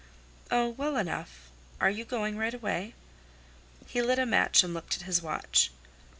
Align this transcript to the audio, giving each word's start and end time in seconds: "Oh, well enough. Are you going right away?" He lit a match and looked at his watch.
"Oh, 0.49 0.69
well 0.69 0.97
enough. 0.97 1.51
Are 1.79 1.91
you 1.91 2.05
going 2.05 2.35
right 2.35 2.55
away?" 2.55 2.95
He 3.85 4.01
lit 4.01 4.17
a 4.17 4.25
match 4.25 4.63
and 4.63 4.73
looked 4.73 4.95
at 4.95 5.03
his 5.03 5.21
watch. 5.21 5.69